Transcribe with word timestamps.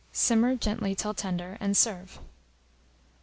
Simmer 0.11 0.55
gently 0.55 0.95
till 0.95 1.13
tender, 1.13 1.57
and 1.59 1.77
serve. 1.77 2.19